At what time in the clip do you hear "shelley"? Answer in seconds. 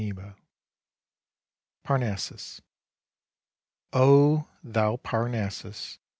0.03-0.33